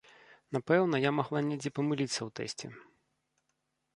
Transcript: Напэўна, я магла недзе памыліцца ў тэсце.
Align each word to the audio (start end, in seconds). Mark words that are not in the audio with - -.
Напэўна, 0.55 1.01
я 1.07 1.11
магла 1.17 1.39
недзе 1.49 1.69
памыліцца 1.77 2.17
ў 2.17 2.29
тэсце. 2.39 2.73